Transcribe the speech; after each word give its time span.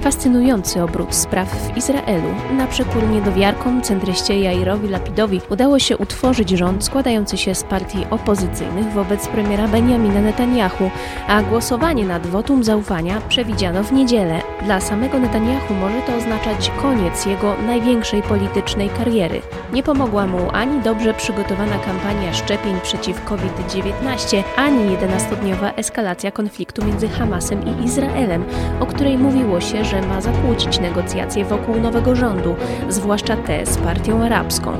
Fascynujący 0.00 0.82
obrót 0.82 1.14
spraw 1.14 1.48
w 1.48 1.76
Izraelu. 1.76 2.28
Na 2.56 2.66
przekór 2.66 3.08
niedowiarkom, 3.08 3.82
centryście 3.82 4.40
Jairowi 4.40 4.88
Lapidowi 4.88 5.40
udało 5.50 5.78
się 5.78 5.96
utworzyć 5.98 6.50
rząd 6.50 6.84
składający 6.84 7.36
się 7.38 7.54
z 7.54 7.62
partii 7.62 8.06
opozycyjnych 8.10 8.92
wobec 8.92 9.28
premiera 9.28 9.68
Benjamina 9.68 10.20
Netanyahu, 10.20 10.90
a 11.28 11.42
głosowanie 11.42 12.04
nad 12.04 12.26
wotum 12.26 12.64
zaufania 12.64 13.20
przewidziano 13.28 13.84
w 13.84 13.92
niedzielę. 13.92 14.40
Dla 14.64 14.80
samego 14.80 15.18
Netanyahu 15.18 15.74
może 15.74 16.02
to 16.02 16.16
oznaczać 16.16 16.70
koniec 16.82 17.26
jego 17.26 17.54
największej 17.66 18.22
politycznej 18.22 18.88
kariery. 18.88 19.42
Nie 19.72 19.82
pomogła 19.82 20.26
mu 20.26 20.38
ani 20.52 20.82
dobrze 20.82 21.14
przygotowana 21.14 21.78
kampania 21.78 22.34
szczepień 22.34 22.80
przeciw 22.82 23.24
COVID-19, 23.24 24.42
ani 24.56 24.96
11-dniowa 24.96 25.74
eskalacja 25.76 26.30
konfliktu 26.30 26.84
między 26.84 27.08
Hamasem 27.08 27.62
i 27.66 27.84
Izraelem, 27.84 28.44
o 28.80 28.86
której 28.86 29.18
mówiło 29.18 29.60
się, 29.60 29.84
że 29.90 30.02
ma 30.02 30.20
zakłócić 30.20 30.80
negocjacje 30.80 31.44
wokół 31.44 31.80
nowego 31.80 32.16
rządu, 32.16 32.56
zwłaszcza 32.88 33.36
te 33.36 33.66
z 33.66 33.78
partią 33.78 34.24
arabską. 34.24 34.72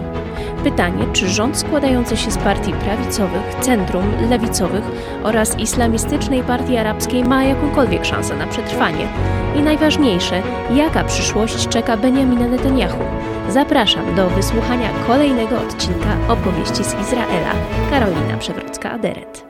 Pytanie, 0.64 1.04
czy 1.12 1.28
rząd 1.28 1.56
składający 1.56 2.16
się 2.16 2.30
z 2.30 2.38
partii 2.38 2.72
prawicowych, 2.72 3.54
centrum, 3.60 4.04
lewicowych 4.30 4.84
oraz 5.22 5.58
islamistycznej 5.58 6.42
partii 6.42 6.76
arabskiej 6.76 7.24
ma 7.24 7.44
jakąkolwiek 7.44 8.04
szansę 8.04 8.36
na 8.36 8.46
przetrwanie? 8.46 9.08
I 9.56 9.60
najważniejsze, 9.60 10.42
jaka 10.74 11.04
przyszłość 11.04 11.68
czeka 11.68 11.96
Benjamina 11.96 12.48
Netanyahu? 12.48 13.04
Zapraszam 13.48 14.14
do 14.14 14.30
wysłuchania 14.30 14.88
kolejnego 15.06 15.58
odcinka 15.58 16.16
opowieści 16.28 16.84
z 16.84 17.00
Izraela. 17.00 17.52
Karolina 17.90 18.36
Przewrocka-Aderet. 18.38 19.49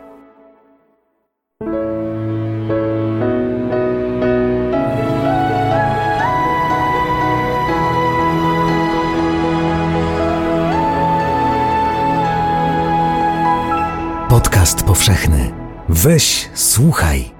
Powszechny. 14.91 15.53
Weź, 15.89 16.49
słuchaj. 16.55 17.31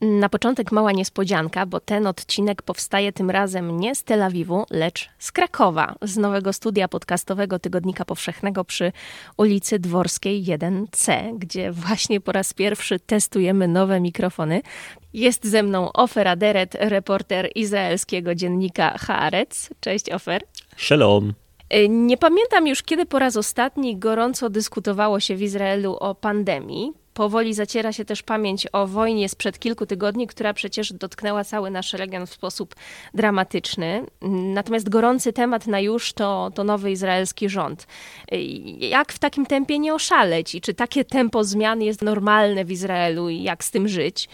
Na 0.00 0.28
początek 0.28 0.72
mała 0.72 0.92
niespodzianka, 0.92 1.66
bo 1.66 1.80
ten 1.80 2.06
odcinek 2.06 2.62
powstaje 2.62 3.12
tym 3.12 3.30
razem 3.30 3.80
nie 3.80 3.94
z 3.94 4.04
Tel 4.04 4.22
Awiwu, 4.22 4.64
lecz 4.70 5.10
z 5.18 5.32
Krakowa, 5.32 5.94
z 6.02 6.16
nowego 6.16 6.52
studia 6.52 6.88
podcastowego 6.88 7.58
Tygodnika 7.58 8.04
Powszechnego 8.04 8.64
przy 8.64 8.92
ulicy 9.36 9.78
Dworskiej 9.78 10.44
1C, 10.44 11.38
gdzie 11.38 11.72
właśnie 11.72 12.20
po 12.20 12.32
raz 12.32 12.54
pierwszy 12.54 13.00
testujemy 13.00 13.68
nowe 13.68 14.00
mikrofony. 14.00 14.62
Jest 15.12 15.44
ze 15.44 15.62
mną 15.62 15.92
Ofer 15.92 16.28
Aderet, 16.28 16.74
reporter 16.74 17.50
izraelskiego 17.54 18.34
dziennika 18.34 18.98
Haaretz. 18.98 19.70
Cześć 19.80 20.10
Ofer. 20.10 20.42
Shalom. 20.76 21.41
Y, 21.73 21.89
nie 21.89 22.17
pamiętam 22.17 22.67
już, 22.67 22.83
kiedy 22.83 23.05
po 23.05 23.19
raz 23.19 23.37
ostatni 23.37 23.97
gorąco 23.97 24.49
dyskutowało 24.49 25.19
się 25.19 25.35
w 25.35 25.41
Izraelu 25.41 25.95
o 25.99 26.15
pandemii. 26.15 26.93
Powoli 27.13 27.53
zaciera 27.53 27.93
się 27.93 28.05
też 28.05 28.23
pamięć 28.23 28.67
o 28.71 28.87
wojnie 28.87 29.29
sprzed 29.29 29.59
kilku 29.59 29.85
tygodni, 29.85 30.27
która 30.27 30.53
przecież 30.53 30.93
dotknęła 30.93 31.43
cały 31.43 31.71
nasz 31.71 31.93
region 31.93 32.27
w 32.27 32.33
sposób 32.33 32.75
dramatyczny. 33.13 34.05
Natomiast 34.53 34.89
gorący 34.89 35.33
temat 35.33 35.67
na 35.67 35.79
już 35.79 36.13
to, 36.13 36.51
to 36.55 36.63
nowy 36.63 36.91
izraelski 36.91 37.49
rząd. 37.49 37.87
Y, 38.33 38.37
jak 38.79 39.13
w 39.13 39.19
takim 39.19 39.45
tempie 39.45 39.79
nie 39.79 39.93
oszaleć 39.93 40.55
i 40.55 40.61
czy 40.61 40.73
takie 40.73 41.05
tempo 41.05 41.43
zmian 41.43 41.81
jest 41.81 42.01
normalne 42.01 42.65
w 42.65 42.71
Izraelu 42.71 43.29
i 43.29 43.43
jak 43.43 43.63
z 43.63 43.71
tym 43.71 43.87
żyć? 43.87 44.29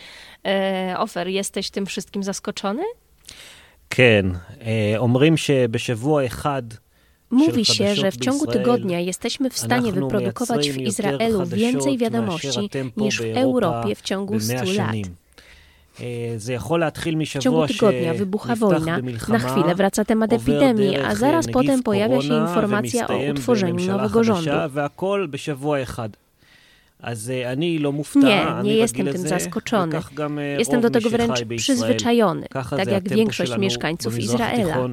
Y, 0.91 0.97
Ofer, 0.97 1.27
jesteś 1.27 1.69
tym 1.69 1.85
wszystkim 1.85 2.23
zaskoczony? 2.23 2.83
כן, 3.89 4.39
אומרים 4.97 5.37
שבשבוע 5.37 6.25
אחד 6.25 6.63
Mówi 7.30 7.64
się, 7.64 7.94
że 7.94 8.10
w 8.10 8.16
ciągu 8.16 8.46
tygodnia 8.46 9.00
jesteśmy 9.00 9.50
w 9.50 9.58
stanie 9.58 9.92
wyprodukować 9.92 10.70
w 10.70 10.76
Izraelu 10.78 11.46
więcej 11.46 11.98
wiadomości 11.98 12.70
niż 12.96 13.20
w 13.22 13.36
Europie 13.36 13.94
w 13.94 14.02
ciągu 14.02 14.40
100 14.40 14.54
lat. 14.54 14.96
W 17.38 17.38
ciągu 17.42 17.66
tygodnia 17.66 18.14
wybucha 18.14 18.56
wojna, 18.56 18.98
na 19.28 19.38
chwilę 19.38 19.74
wraca 19.74 20.04
temat 20.04 20.32
epidemii, 20.32 20.96
a 20.96 21.14
zaraz 21.14 21.46
potem 21.46 21.82
pojawia 21.82 22.22
się 22.22 22.34
informacja 22.34 23.08
o 23.08 23.18
utworzeniu 23.32 23.86
nowego 23.86 24.24
rządu. 24.24 24.50
Nie, 28.16 28.46
nie 28.62 28.74
jestem 28.74 29.06
tym 29.06 29.28
zaskoczony. 29.28 30.00
Jestem 30.58 30.80
do 30.80 30.90
tego 30.90 31.10
wręcz 31.10 31.44
przyzwyczajony, 31.56 32.46
tak 32.70 32.88
jak 32.88 33.08
większość 33.08 33.58
mieszkańców 33.58 34.18
Izraela. 34.18 34.88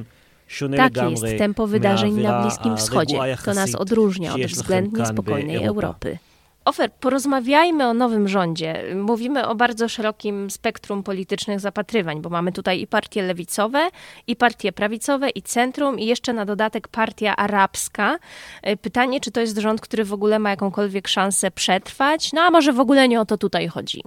Takie 0.77 1.09
jest 1.09 1.37
tempo 1.37 1.67
wydarzeń 1.67 2.21
na 2.21 2.41
Bliskim 2.41 2.77
Wschodzie. 2.77 3.17
To 3.45 3.53
nas 3.53 3.75
odróżnia 3.75 4.33
od 4.33 4.41
względnie 4.41 5.05
spokojnej 5.05 5.63
Europy. 5.63 6.17
Ofer, 6.65 6.91
porozmawiajmy 6.91 7.87
o 7.87 7.93
nowym 7.93 8.27
rządzie. 8.27 8.83
Mówimy 8.95 9.47
o 9.47 9.55
bardzo 9.55 9.89
szerokim 9.89 10.51
spektrum 10.51 11.03
politycznych 11.03 11.59
zapatrywań, 11.59 12.21
bo 12.21 12.29
mamy 12.29 12.51
tutaj 12.51 12.81
i 12.81 12.87
partie 12.87 13.23
lewicowe, 13.23 13.89
i 14.27 14.35
partie 14.35 14.71
prawicowe, 14.71 15.29
i 15.29 15.41
centrum, 15.41 15.99
i 15.99 16.05
jeszcze 16.05 16.33
na 16.33 16.45
dodatek 16.45 16.87
partia 16.87 17.35
arabska. 17.35 18.17
Pytanie, 18.81 19.19
czy 19.19 19.31
to 19.31 19.41
jest 19.41 19.57
rząd, 19.57 19.81
który 19.81 20.05
w 20.05 20.13
ogóle 20.13 20.39
ma 20.39 20.49
jakąkolwiek 20.49 21.07
szansę 21.07 21.51
przetrwać? 21.51 22.33
No 22.33 22.41
a 22.41 22.51
może 22.51 22.73
w 22.73 22.79
ogóle 22.79 23.07
nie 23.07 23.21
o 23.21 23.25
to 23.25 23.37
tutaj 23.37 23.67
chodzi? 23.67 24.03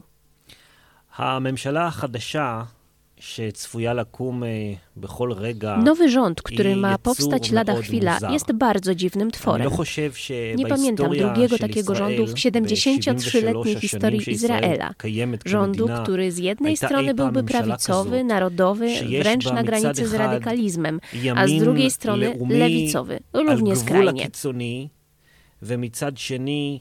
הממשלה 1.17 1.87
החדשה 1.87 2.67
Nowy 5.84 6.09
rząd, 6.09 6.43
który 6.43 6.77
ma 6.77 6.99
powstać 6.99 7.50
lada 7.50 7.77
chwila, 7.77 8.19
jest 8.31 8.53
bardzo 8.53 8.95
dziwnym 8.95 9.31
tworem. 9.31 9.71
Nie 10.56 10.67
pamiętam 10.67 11.11
drugiego 11.17 11.59
takiego 11.59 11.95
rządu 11.95 12.27
w 12.27 12.34
73-letniej 12.34 13.77
historii 13.81 14.31
Izraela. 14.31 14.95
Rządu, 15.45 15.89
który 16.03 16.33
z 16.33 16.39
jednej 16.39 16.77
strony 16.77 17.15
byłby 17.15 17.45
prawicowy, 17.45 18.25
narodowy, 18.25 18.89
wręcz 19.21 19.45
na 19.45 19.62
granicy 19.62 20.06
z 20.09 20.15
radykalizmem, 20.15 21.00
a 21.37 21.47
z 21.47 21.59
drugiej 21.59 21.91
strony 21.91 22.39
lewicowy, 22.49 23.21
równie 23.33 23.77
skrajnie. 23.77 24.28
ומצד 25.62 26.17
שני, 26.17 26.81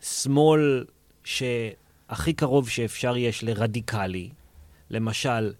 שמאל 0.00 0.84
שהכי 1.24 2.32
קרוב 2.36 2.68
שאפשר 2.70 3.16
יש 3.16 3.42
לרדיקלי, 3.42 4.30
למשל 4.90 5.52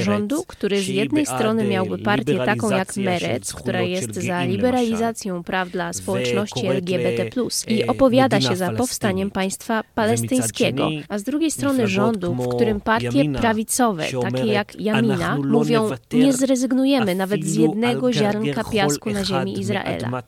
Rządu, 0.00 0.44
który 0.46 0.82
z 0.82 0.88
jednej 0.88 1.26
strony 1.26 1.64
miałby 1.64 1.98
partię 1.98 2.36
taką 2.36 2.70
jak 2.70 2.96
Meretz, 2.96 3.54
która 3.54 3.80
jest 3.82 4.14
za 4.14 4.44
liberalizacją 4.44 5.42
praw 5.42 5.70
dla 5.70 5.92
społeczności 5.92 6.66
LGBT+, 6.66 7.30
i 7.66 7.86
opowiada 7.86 8.40
się 8.40 8.56
za 8.56 8.72
powstaniem 8.72 9.30
państwa 9.30 9.84
palestyńskiego, 9.94 10.88
a 11.08 11.18
z 11.18 11.22
drugiej 11.22 11.50
strony 11.50 11.88
rządu, 11.88 12.34
w 12.34 12.48
którym 12.48 12.80
partie 12.80 13.32
prawicowe, 13.32 14.06
takie 14.22 14.46
jak 14.46 14.80
Jamina, 14.80 15.38
mówią 15.38 15.90
nie 16.12 16.32
zrezygnujemy 16.32 17.14
nawet 17.14 17.44
z 17.44 17.54
jednego 17.54 18.12
ziarnka 18.12 18.64
piasku 18.64 19.10
na 19.10 19.24
ziemi 19.24 19.60
Izraela. 19.60 20.24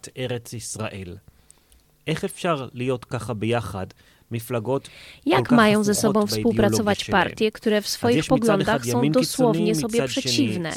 Jak 5.27 5.51
mają 5.57 5.85
ze 5.85 5.95
sobą 5.95 6.21
współpracować 6.27 7.05
partie, 7.13 7.53
które 7.53 7.83
w 7.83 7.89
swoich 7.89 8.17
poglądach 8.29 8.87
są 8.87 9.01
dosłownie 9.21 9.75
sobie 9.75 9.99
przeciwne? 10.09 10.73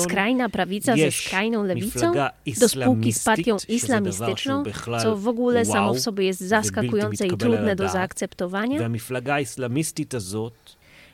Skrajna 0.00 0.48
prawica 0.48 0.92
ze 0.96 1.26
skrajną 1.26 1.62
lewicą? 1.64 2.12
Do 2.60 2.68
spółki 2.68 3.12
z 3.12 3.24
partią 3.24 3.56
islamistyczną, 3.68 4.62
co 5.02 5.16
w 5.16 5.28
ogóle 5.28 5.64
samo 5.64 5.94
w 5.94 6.00
sobie 6.00 6.24
jest 6.26 6.40
zaskakujące 6.40 7.26
i 7.26 7.30
trudne 7.38 7.76
do 7.76 7.88
zaakceptowania? 7.92 8.78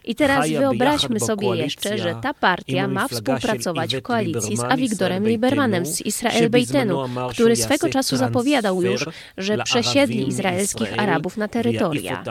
I 0.07 0.15
teraz 0.15 0.51
wyobraźmy 0.51 1.21
sobie 1.21 1.57
jeszcze, 1.57 1.99
że 1.99 2.15
ta 2.23 2.35
partia 2.35 2.89
ma 2.89 3.09
współpracować 3.09 3.97
w 3.97 4.03
koalicji 4.03 4.57
z 4.57 4.61
Awigdorem 4.73 5.29
Liebermanem 5.29 5.87
z 5.87 6.01
Israel 6.01 6.51
Bejtenu, 6.51 7.05
który 7.31 7.57
swego 7.57 7.89
czasu 7.89 8.17
zapowiadał 8.17 8.83
już, 8.83 9.07
że 9.39 9.59
przesiedli 9.65 10.29
izraelskich 10.29 10.99
Arabów 10.99 11.37
na 11.37 11.49
terytoria. 11.49 12.25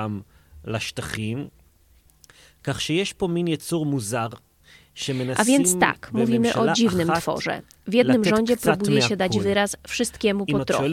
A 5.37 5.43
więc 5.43 5.79
tak, 5.79 6.09
mówimy 6.13 6.53
o 6.53 6.73
dziwnym 6.73 7.09
tworze. 7.21 7.61
W 7.87 7.93
jednym 7.93 8.23
rządzie 8.25 8.57
próbuje 8.57 9.01
się 9.01 9.15
dać 9.17 9.39
wyraz 9.39 9.75
wszystkiemu 9.87 10.45
po 10.45 10.65
trochu. 10.65 10.83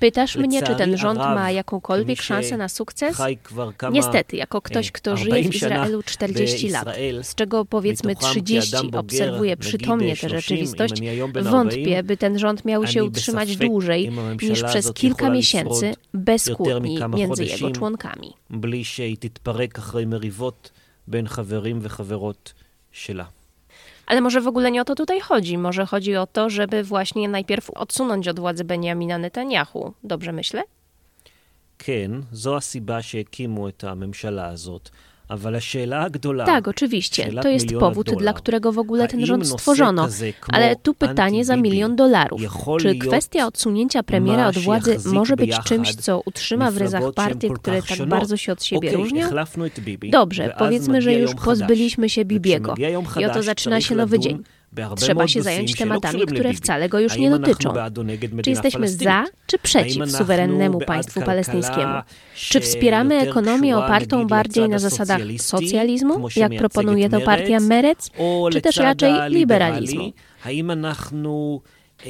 Pytasz 0.00 0.36
mnie, 0.36 0.62
czy 0.62 0.74
ten 0.74 0.90
לצערי 0.90 0.98
rząd 0.98 1.20
הרב, 1.20 1.34
ma 1.34 1.50
jakąkolwiek 1.50 2.18
כמי 2.18 2.26
szansę 2.26 2.56
na 2.56 2.68
sukces? 2.68 3.16
חי 3.16 3.36
כבר 3.44 3.70
כמה 3.78 3.90
Niestety, 3.90 4.36
jako 4.36 4.62
ktoś, 4.62 4.92
kto 4.92 5.16
żyje 5.16 5.44
40 5.44 5.50
w 5.50 5.54
Izraelu 5.54 6.02
40 6.02 6.68
lat, 6.68 6.84
בישראל, 6.84 7.22
z 7.22 7.34
czego 7.34 7.64
powiedzmy 7.64 8.12
מתוכם 8.12 8.30
30 8.30 8.70
כאדם 8.70 8.90
בוגר, 8.90 8.98
obserwuje 8.98 9.52
נגיד, 9.56 9.58
przytomnie 9.58 10.16
tę 10.16 10.28
30, 10.28 10.36
rzeczywistość, 10.36 10.92
אם 10.92 11.02
אני 11.02 11.08
היום 11.08 11.32
בן 11.32 11.44
wątpię, 11.44 12.02
40, 12.02 12.02
by 12.02 12.16
ten 12.16 12.38
rząd 12.38 12.64
miał 12.64 12.86
się 12.86 13.00
אני 13.00 13.08
utrzymać 13.08 13.48
בספק 13.48 13.66
dłużej 13.66 14.06
אם 14.08 14.18
הממשלה 14.18 14.50
niż 14.50 14.62
przez 14.62 14.86
הזאת 14.86 14.96
kilka 14.96 15.24
יכולה 15.24 15.34
miesięcy 15.34 15.86
לשרוד 15.86 16.14
bez 16.14 16.46
יותר 16.46 16.56
kłótni 16.56 16.94
מכמה 16.94 17.16
między 17.16 17.44
jego 17.44 17.58
חודשים. 17.58 17.72
członkami. 17.74 18.32
בלי 18.50 18.84
שהיא 18.84 19.16
תתפרק 19.20 19.78
אחרי 19.78 20.04
מריבות 20.04 20.70
בין 21.06 21.28
חברים 21.28 21.78
וחברות 21.82 22.52
שלה. 22.92 23.24
Ale 24.08 24.20
może 24.20 24.40
w 24.40 24.48
ogóle 24.48 24.70
nie 24.70 24.80
o 24.82 24.84
to 24.84 24.94
tutaj 24.94 25.20
chodzi. 25.20 25.58
Może 25.58 25.86
chodzi 25.86 26.16
o 26.16 26.26
to, 26.26 26.50
żeby 26.50 26.84
właśnie 26.84 27.28
najpierw 27.28 27.70
odsunąć 27.70 28.28
od 28.28 28.40
władzy 28.40 28.64
Benjamina 28.64 29.18
Netanyahu. 29.18 29.94
Dobrze 30.04 30.32
myślę? 30.32 30.62
כן, 31.78 32.10
זו 32.32 32.56
הסיבה 32.56 33.02
שהקימו 33.02 33.68
את 33.68 33.84
הממשלה 33.84 34.48
הזאת, 34.48 34.90
אבל 35.17 35.17
השאלה 35.30 36.02
הגדולה... 36.04 36.46
Tak, 36.46 36.68
oczywiście. 36.68 37.22
שאלת 37.22 37.44
To 37.44 37.48
jest 37.48 37.66
מיליון 37.66 37.80
powód, 37.80 38.08
הדולר. 38.08 38.18
dla 38.18 38.32
którego 38.32 38.72
w 38.72 38.78
ogóle 38.78 39.08
ten 39.08 39.20
האם 39.20 39.26
rząd 39.26 39.42
נושא 39.42 39.54
stworzono. 39.58 40.06
כזה 40.06 40.32
כמו 40.40 40.56
Ale 40.56 40.76
tu 40.76 40.94
pytanie 40.94 41.44
za 41.44 41.54
אנטי-ביבי 41.54 41.62
milion 41.62 41.96
dolarów. 41.96 42.40
יכול 42.42 42.80
Czy 42.80 42.88
להיות 42.88 43.04
kwestia 43.04 43.46
odsunięcia 43.46 44.02
premiera 44.02 44.42
מה 44.42 44.48
od 44.48 44.58
władzy 44.58 44.92
שיחזיק 44.92 45.12
może 45.12 45.36
być 45.36 45.50
ביחד 45.50 45.64
czymś, 45.68 45.94
co 45.94 46.20
utrzyma 46.26 46.70
w 46.70 46.76
ryzach 46.76 47.02
מפלגות 47.02 47.14
שהן 47.16 47.28
partii, 47.28 47.48
כל 47.48 47.54
które 47.58 47.80
כך 47.80 47.88
tak 47.88 47.96
שונות? 47.96 48.18
bardzo 48.18 48.36
się 48.36 48.52
od 48.52 48.62
siebie 48.64 48.88
אוקיי, 48.88 48.96
różnią? 48.96 49.26
החלפנו 49.26 49.66
את 49.66 49.80
ביבי, 49.80 50.10
Dobrze, 50.10 50.48
ואז 50.48 50.58
powiedzmy, 50.58 51.00
że 51.02 51.10
מגיע 51.10 51.22
już 51.22 51.30
יום 51.30 51.38
חדש. 51.38 51.44
pozbyliśmy 51.44 52.08
się 52.08 52.24
Bibiego. 52.24 52.72
וכשמגיע 52.72 52.88
יום 52.90 53.04
I 53.04 53.08
חדש, 53.08 53.30
oto 53.30 53.42
zaczyna 53.42 53.76
צריך 53.76 53.88
się 53.88 53.94
nowy 53.94 54.16
לדון 54.16 54.22
dzień. 54.30 54.42
Trzeba 54.95 55.27
się 55.27 55.41
zająć 55.41 55.75
tematami, 55.75 56.25
które 56.25 56.53
wcale 56.53 56.89
go 56.89 56.99
już 56.99 57.17
nie 57.17 57.29
dotyczą. 57.29 57.73
Czy 58.43 58.49
jesteśmy 58.49 58.89
za, 58.89 59.25
czy 59.47 59.59
przeciw 59.59 60.11
suwerennemu 60.11 60.79
państwu 60.79 61.21
palestyńskiemu? 61.21 61.93
Czy 62.35 62.59
wspieramy 62.59 63.15
ekonomię 63.15 63.77
opartą 63.77 64.27
bardziej 64.27 64.69
na 64.69 64.79
zasadach 64.79 65.21
socjalizmu, 65.37 66.27
jak 66.35 66.55
proponuje 66.57 67.09
to 67.09 67.21
partia 67.21 67.59
Merec, 67.59 68.09
czy 68.51 68.61
też 68.61 68.77
raczej 68.77 69.13
liberalizmu? 69.29 70.11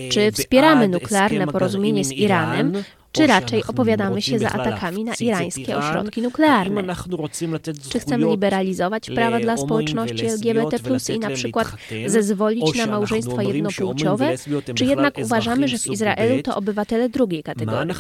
Czy 0.10 0.32
wspieramy 0.32 0.88
nuklearne 0.88 1.48
porozumienie 1.48 2.06
z 2.06 2.12
Iranem, 2.12 2.74
czy 3.12 3.28
raczej 3.28 3.64
opowiadamy 3.68 4.22
się 4.22 4.40
za 4.40 4.50
atakami 4.50 5.04
na 5.04 5.14
irańskie 5.20 5.78
ośrodki 5.78 6.22
nuklearne? 6.22 6.84
Czy 7.90 8.00
chcemy 8.00 8.28
liberalizować 8.28 9.10
prawa 9.10 9.40
dla 9.40 9.58
społeczności 9.58 10.26
LGBT 10.26 10.78
i 11.16 11.20
na 11.20 11.30
przykład 11.30 11.68
zezwolić 12.06 12.76
na 12.78 12.86
małżeństwa 12.86 13.44
jednopłciowe, 13.44 14.36
czy 14.76 14.86
jednak 14.86 15.18
uważamy, 15.24 15.68
że 15.68 15.78
w 15.78 15.88
Izraelu 15.88 16.44
to 16.44 16.56
obywatele 16.56 17.10
drugiej 17.10 17.44
kategorii? 17.44 17.94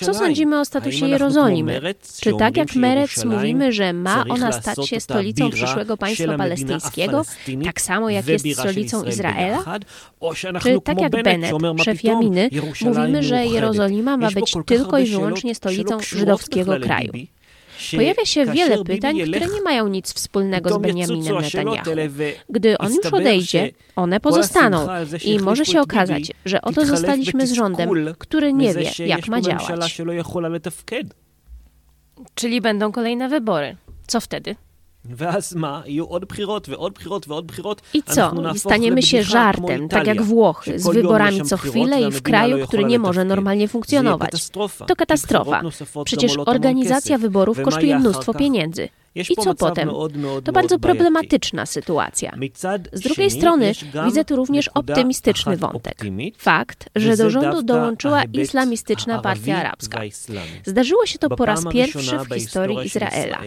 Co 0.00 0.14
sądzimy 0.14 0.60
o 0.60 0.64
statusie 0.64 1.06
Jerozolimy? 1.06 1.80
Czy 2.20 2.32
tak 2.38 2.56
jak 2.56 2.74
Merec 2.74 3.24
mówimy, 3.24 3.72
że 3.72 3.92
ma 3.92 4.24
ona 4.28 4.52
stać 4.52 4.88
się 4.88 5.00
stolicą 5.00 5.50
przyszłego 5.50 5.96
państwa 5.96 6.36
palestyńskiego, 6.36 7.24
tak 7.64 7.80
samo 7.80 8.10
jak 8.10 8.28
jest 8.28 8.46
stolicą 8.52 9.04
Izraela? 9.04 9.64
Czy 10.62 10.80
tak 10.80 11.00
jak 11.00 11.22
Bennett, 11.22 11.54
szef 11.84 12.04
Jaminy, 12.04 12.50
mówimy, 12.80 13.22
że 13.22 13.46
Jerozolima 13.46 14.05
Jerozolima 14.06 14.16
ma 14.16 14.30
być 14.40 14.54
tylko 14.66 14.98
i 14.98 15.06
wyłącznie 15.06 15.54
stolicą 15.54 16.00
żydowskiego 16.00 16.80
kraju. 16.80 17.12
Pojawia 17.96 18.24
się 18.24 18.46
wiele 18.46 18.84
pytań, 18.84 19.20
które 19.20 19.46
nie 19.46 19.62
mają 19.62 19.88
nic 19.88 20.14
wspólnego 20.14 20.74
z 20.74 20.78
Benjaminem 20.78 21.34
Netanyahu. 21.42 21.90
Gdy 22.50 22.78
on 22.78 22.94
już 22.94 23.06
odejdzie, 23.06 23.70
one 23.96 24.20
pozostaną 24.20 24.86
i 25.24 25.38
może 25.38 25.66
się 25.66 25.80
okazać, 25.80 26.32
że 26.44 26.62
oto 26.62 26.86
zostaliśmy 26.86 27.46
z 27.46 27.52
rządem, 27.52 27.90
który 28.18 28.52
nie 28.52 28.74
wie, 28.74 29.06
jak 29.06 29.28
ma 29.28 29.40
działać. 29.40 30.02
Czyli 32.34 32.60
będą 32.60 32.92
kolejne 32.92 33.28
wybory. 33.28 33.76
Co 34.06 34.20
wtedy? 34.20 34.56
Ma 35.56 35.82
i 35.86 36.00
od 36.00 36.26
przyrod, 36.26 36.68
od 36.78 36.94
przyrod, 36.94 37.30
od 37.30 37.46
przyrod. 37.46 37.82
I 37.94 38.02
co? 38.02 38.32
I 38.54 38.58
staniemy 38.58 39.02
się 39.02 39.22
żartem, 39.22 39.88
tak 39.88 40.06
jak 40.06 40.22
Włochy, 40.22 40.78
z 40.78 40.88
wyborami 40.88 41.42
co 41.42 41.56
chwilę 41.56 42.02
i 42.02 42.10
w 42.10 42.22
kraju, 42.22 42.66
który 42.66 42.84
nie 42.84 42.98
może 42.98 43.24
normalnie 43.24 43.68
funkcjonować. 43.68 44.30
To 44.86 44.96
katastrofa. 44.96 45.62
Przecież 46.04 46.32
organizacja 46.46 47.18
wyborów 47.18 47.62
kosztuje 47.62 47.98
mnóstwo 47.98 48.34
pieniędzy. 48.34 48.88
I 49.30 49.36
co 49.36 49.54
potem? 49.54 49.90
To 50.44 50.52
bardzo 50.52 50.78
problematyczna 50.78 51.66
sytuacja. 51.66 52.36
Z 52.92 53.00
drugiej 53.00 53.30
strony 53.30 53.72
widzę 54.04 54.24
tu 54.24 54.36
również 54.36 54.68
optymistyczny 54.68 55.56
wątek. 55.56 56.02
Fakt, 56.38 56.88
że 56.96 57.16
do 57.16 57.30
rządu 57.30 57.62
dołączyła 57.62 58.24
Islamistyczna 58.24 59.18
Partia 59.18 59.56
Arabska. 59.56 60.00
Zdarzyło 60.64 61.06
się 61.06 61.18
to 61.18 61.28
po 61.30 61.46
raz 61.46 61.64
pierwszy 61.72 62.18
w 62.18 62.34
historii 62.34 62.86
Izraela. 62.86 63.38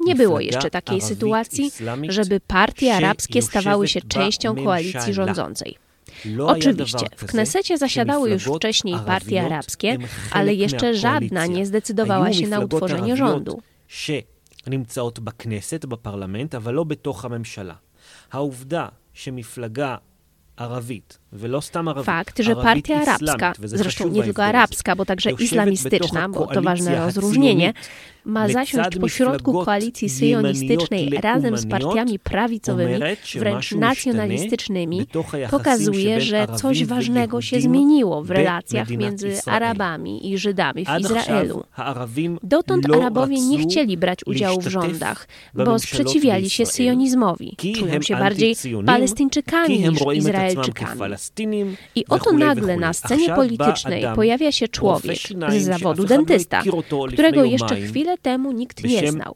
Nie 0.00 0.14
było 0.14 0.40
מפלגה 0.40 0.40
jeszcze 0.40 0.70
takiej 0.70 1.00
ערבית 1.00 1.08
sytuacji, 1.08 1.66
אסלאמית 1.68 2.12
żeby 2.12 2.40
partie 2.40 2.90
arabskie 2.94 3.42
stawały 3.42 3.88
się 3.88 4.00
שיושבת 4.00 4.12
częścią 4.12 4.54
koalicji 4.54 4.92
בממשלה. 5.00 5.14
rządzącej. 5.14 5.74
לא 6.24 6.44
היה 6.44 6.58
Oczywiście, 6.58 6.98
דבר 6.98 7.16
w 7.16 7.20
כזה 7.20 7.26
Knesecie 7.26 7.78
zasiadały 7.78 8.30
już 8.30 8.44
שמפלגות 8.44 8.58
wcześniej 8.58 8.94
partie 8.94 9.38
ערביות 9.40 9.46
arabskie, 9.46 9.88
הם 9.94 10.06
חלק 10.06 10.32
ale 10.32 10.54
jeszcze 10.54 10.94
żadna 10.94 11.40
מהקואליציה. 11.40 11.56
nie 11.56 11.66
zdecydowała 11.66 12.26
היו 12.26 12.34
się 12.34 12.46
na 12.48 12.58
מפלגות 12.58 12.82
utworzenie 12.82 13.12
ערביות 13.12 13.18
rządu. 13.18 13.60
שנמצאות 13.88 15.18
בכנסת, 15.18 15.84
בפרלמנט, 15.84 16.54
אבל 16.54 16.74
לא 16.74 16.84
בתוך 16.84 17.24
הממשלה. 17.24 17.74
העובדה 18.32 18.88
שמפלגה 19.14 19.96
ערבית, 20.56 21.18
ולא 21.32 21.60
סתם 21.60 21.88
ערבית, 21.88 22.08
Fakt, 22.08 22.42
że 22.42 22.52
ערבית 22.52 22.86
partia 22.86 23.00
איסלאמית, 23.00 23.08
arabska, 23.08 23.52
וזה 23.60 23.76
zresztą 23.76 24.04
חשוב 24.04 24.12
nie 24.12 24.22
tylko 24.22 24.42
ההבדל 24.42 24.58
הזה, 24.58 24.58
arabska, 24.58 24.96
bo 24.96 25.04
także 25.04 25.30
יושבת 25.30 25.40
islamistyczna, 25.40 26.28
בתוך 26.28 26.38
bo 26.38 26.46
to 26.54 26.62
ważne 26.62 26.90
הקואליציה 26.90 27.06
rozróżnienie, 27.06 27.68
הציונית 27.68 28.13
ma 28.25 28.49
zasiąść 28.49 28.97
pośrodku 28.97 29.65
koalicji 29.65 30.09
syjonistycznej 30.09 31.09
razem 31.09 31.57
z 31.57 31.65
partiami 31.65 32.19
prawicowymi, 32.19 32.99
wręcz 33.35 33.71
nacjonalistycznymi, 33.71 35.07
pokazuje, 35.51 36.21
że 36.21 36.47
coś 36.55 36.85
ważnego 36.85 37.41
się 37.41 37.61
zmieniło 37.61 38.23
w 38.23 38.31
relacjach 38.31 38.89
między 38.89 39.33
Arabami 39.45 40.31
i 40.31 40.37
Żydami 40.37 40.85
w 40.85 40.99
Izraelu. 40.99 41.63
Dotąd 42.43 42.85
Arabowie 42.95 43.41
nie 43.41 43.59
chcieli 43.59 43.97
brać 43.97 44.19
udziału 44.25 44.61
w 44.61 44.67
rządach, 44.67 45.27
bo 45.53 45.79
sprzeciwiali 45.79 46.49
się 46.49 46.65
syjonizmowi. 46.65 47.57
Czują 47.75 48.01
się 48.01 48.15
bardziej 48.15 48.55
Palestyńczykami 48.85 49.79
niż 49.79 50.01
Izraelczykami. 50.13 51.01
I 51.95 52.05
oto 52.09 52.31
nagle 52.31 52.77
na 52.77 52.93
scenie 52.93 53.29
politycznej 53.35 54.05
pojawia 54.15 54.51
się 54.51 54.67
człowiek 54.67 55.17
z 55.49 55.63
zawodu 55.63 56.03
dentysta, 56.03 56.61
którego 57.13 57.43
jeszcze 57.43 57.75
chwilę 57.75 58.14
Temu 58.21 58.51
nikt 58.51 58.83
nie 58.83 59.11
znał. 59.11 59.35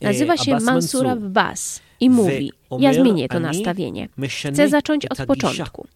Nazywa 0.00 0.36
się 0.36 0.58
Mansur 0.58 1.06
Abbas 1.06 1.80
i 2.00 2.10
mówi: 2.10 2.52
Ja 2.78 2.94
zmienię 2.94 3.28
to 3.28 3.40
nastawienie. 3.40 4.08
Chcę 4.52 4.68
zacząć 4.68 5.06
od 5.06 5.26
początku. 5.26 5.86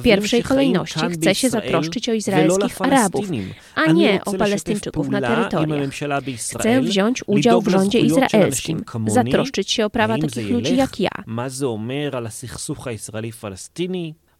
W 0.00 0.02
pierwszej 0.02 0.42
kolejności 0.42 1.00
chce 1.10 1.34
się 1.34 1.50
zatroszczyć 1.50 2.08
o 2.08 2.12
izraelskich 2.12 2.80
Arabów, 2.80 3.26
a 3.74 3.92
nie 3.92 4.24
o 4.24 4.32
Palestyńczyków 4.32 5.08
na 5.08 5.20
terytoriach. 5.20 5.90
Chcę 6.58 6.80
wziąć 6.80 7.22
udział 7.26 7.60
w 7.62 7.68
rządzie 7.68 7.98
izraelskim, 7.98 8.84
zatroszczyć 9.06 9.70
się 9.70 9.84
o 9.84 9.90
prawa 9.90 10.18
takich 10.18 10.50
ludzi 10.50 10.76
jak 10.76 11.00
ja. 11.00 11.10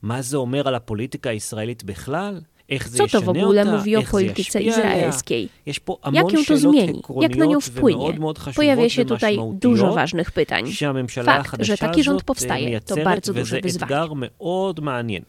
מה 0.02 0.22
זה 0.22 0.38
אומר 0.38 0.68
על 0.68 0.76
הסכסוך 0.76 0.98
הישראלי-פלסטיני? 0.98 1.12
מה 1.12 1.12
זה 1.12 1.18
אומר 1.18 1.22
על 1.22 1.26
הפוליטיקה 1.26 1.30
הישראלית 1.30 1.84
בכלל? 1.84 2.42
איך 2.70 2.88
זה 2.88 3.04
Co 3.04 3.08
to 3.08 3.10
w 3.10 3.14
ישנה 3.14 3.32
ogóle 3.32 3.60
אותה? 3.60 3.78
mówi 3.78 3.96
o 3.96 4.00
איך 4.00 4.12
זה 4.12 4.18
polityce 4.18 4.40
ישפיע 4.40 4.62
עליה? 4.62 4.78
izraelskiej? 4.78 5.48
יש 5.68 5.80
פה 5.80 5.98
המון 6.04 6.22
Jak 6.22 6.34
ją 6.34 6.40
to 6.40 6.44
שאלות 6.44 6.62
zmieni? 6.62 7.02
Jak 7.22 7.36
na 7.36 7.46
nią 7.46 7.60
עקרוניות 7.60 7.64
wpłynie? 7.64 7.96
ומאוד 7.96 8.20
מאוד 8.20 8.38
חשובות 8.38 8.66
Pojawia 8.66 8.90
się 8.90 9.06
tutaj 9.06 9.38
dużo 9.38 9.84
ומשמעותיות, 9.84 9.96
ważnych 9.96 10.32
pytań. 10.32 10.72
שהממשלה 10.72 11.38
Fakt, 11.38 11.40
החדשה 11.40 11.76
że 11.76 11.78
taki 11.78 12.04
rząd 12.04 12.22
הזאת 12.22 12.24
powstaje, 12.24 12.66
to 12.66 12.70
מייצרת, 12.70 13.04
bardzo 13.04 13.34
duże 13.34 13.42
וזה 13.42 13.62
wyzwanie. 13.62 15.22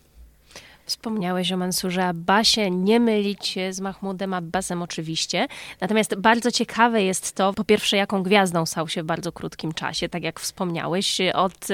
Wspomniałeś 0.87 1.51
o 1.51 1.57
Mansurze 1.57 2.05
Abbasie, 2.05 2.71
nie 2.71 2.99
mylić 2.99 3.47
się 3.47 3.73
z 3.73 3.79
Mahmudem 3.79 4.33
Abbasem 4.33 4.81
oczywiście. 4.81 5.47
Natomiast 5.81 6.15
bardzo 6.15 6.51
ciekawe 6.51 7.03
jest 7.03 7.35
to, 7.35 7.53
po 7.53 7.63
pierwsze, 7.63 7.97
jaką 7.97 8.23
gwiazdą 8.23 8.65
stał 8.65 8.87
się 8.87 9.03
w 9.03 9.05
bardzo 9.05 9.31
krótkim 9.31 9.73
czasie, 9.73 10.09
tak 10.09 10.23
jak 10.23 10.39
wspomniałeś, 10.39 11.21
od 11.33 11.67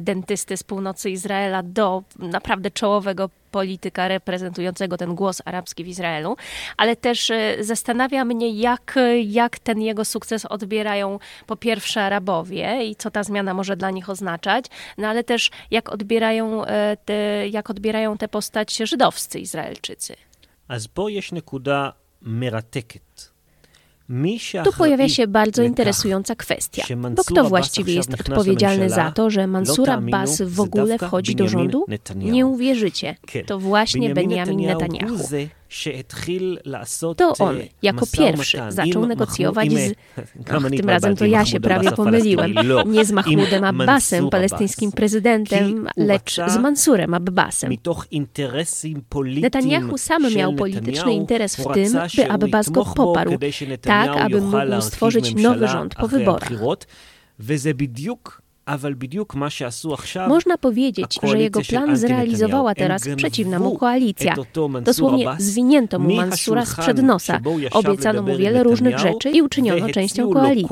dentysty 0.00 0.56
z 0.56 0.62
północy 0.62 1.10
Izraela 1.10 1.62
do 1.62 2.02
naprawdę 2.18 2.70
czołowego 2.70 3.30
polityka 3.45 4.07
reprezentującego 4.07 4.97
ten 4.97 5.15
głos 5.15 5.41
arabski 5.45 5.83
w 5.83 5.87
Izraelu, 5.87 6.37
ale 6.77 6.95
też 6.95 7.31
e, 7.31 7.63
zastanawia 7.63 8.25
mnie, 8.25 8.49
jak, 8.49 8.99
jak 9.25 9.59
ten 9.59 9.81
jego 9.81 10.05
sukces 10.05 10.45
odbierają 10.45 11.19
po 11.47 11.55
pierwsze 11.55 12.03
Arabowie 12.03 12.85
i 12.85 12.95
co 12.95 13.11
ta 13.11 13.23
zmiana 13.23 13.53
może 13.53 13.77
dla 13.77 13.91
nich 13.91 14.09
oznaczać, 14.09 14.65
no 14.97 15.07
ale 15.07 15.23
też 15.23 15.51
jak 15.71 15.89
odbierają, 15.89 16.65
e, 16.65 16.97
te, 17.05 17.47
jak 17.47 17.69
odbierają 17.69 18.17
tę 18.17 18.27
postać 18.27 18.77
żydowscy 18.77 19.39
Izraelczycy. 19.39 20.15
אז 20.67 20.87
פה 20.87 21.11
יש 21.11 21.31
נקודה 21.31 21.89
מרתקת. 22.21 23.31
tu 24.64 24.72
pojawia 24.72 25.08
się 25.08 25.26
bardzo 25.26 25.62
interesująca 25.62 26.34
kwestia, 26.34 26.84
bo 27.16 27.24
kto 27.24 27.44
właściwie 27.44 27.94
jest 27.94 28.14
odpowiedzialny 28.20 28.90
za 28.90 29.10
to, 29.12 29.30
że 29.30 29.46
Mansur 29.46 29.90
Abbas 29.90 30.42
w 30.42 30.60
ogóle 30.60 30.98
wchodzi 30.98 31.36
do 31.36 31.48
rządu? 31.48 31.86
Nie 32.16 32.46
uwierzycie, 32.46 33.16
to 33.46 33.58
właśnie 33.58 34.14
Benjamin 34.14 34.60
Netanyahu. 34.60 35.18
To 37.16 37.34
on 37.38 37.56
jako 37.82 38.06
pierwszy 38.12 38.58
zaczął 38.68 39.06
negocjować 39.06 39.72
z... 39.72 39.94
Ach, 40.50 40.70
tym 40.70 40.88
razem 40.88 41.16
to 41.16 41.24
ja 41.24 41.44
się 41.44 41.60
prawie 41.60 41.92
pomyliłem. 41.92 42.54
Nie 42.86 43.04
z 43.04 43.12
Mahmoudem 43.12 43.64
Abbasem, 43.64 44.30
palestyńskim 44.30 44.92
prezydentem, 44.92 45.88
lecz 45.96 46.36
z 46.46 46.56
Mansurem 46.58 47.14
Abbasem. 47.14 47.72
Netanyahu 49.40 49.98
sam 49.98 50.34
miał 50.34 50.54
polityczny 50.54 51.14
interes 51.14 51.56
w 51.56 51.72
tym, 51.74 51.92
by 52.16 52.30
Abbas 52.30 52.70
go 52.70 52.84
poparł, 52.84 53.38
tak 53.80 54.08
aby 54.16 54.40
mógł 54.40 54.80
stworzyć 54.80 55.34
nowy 55.34 55.68
rząd 55.68 55.94
po 55.94 56.08
wyborach. 56.08 56.52
Można 60.28 60.58
powiedzieć, 60.58 61.18
że 61.22 61.38
jego 61.38 61.60
plan 61.60 61.96
zrealizowała 61.96 62.74
teraz 62.74 63.02
przeciwna 63.16 63.58
mu 63.58 63.78
koalicja. 63.78 64.34
Dosłownie 64.82 65.26
zwinięto 65.38 65.98
mu 65.98 66.14
Mansura 66.14 66.64
sprzed 66.66 67.02
nosa, 67.02 67.40
obiecano 67.72 68.22
mu 68.22 68.36
wiele 68.36 68.62
różnych 68.62 68.98
rzeczy 68.98 69.30
i 69.30 69.42
uczyniono 69.42 69.88
częścią 69.88 70.30
koalicji. 70.30 70.68